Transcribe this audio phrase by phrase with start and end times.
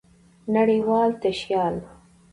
[0.53, 1.75] نړۍوال تشيال